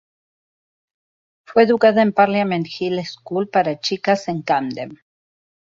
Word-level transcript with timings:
Fue 1.45 1.61
educada 1.61 2.01
en 2.01 2.11
Parliament 2.11 2.65
Hill 2.79 3.05
School 3.05 3.49
para 3.49 3.79
chicas 3.79 4.27
en 4.29 4.41
Camden. 4.41 4.97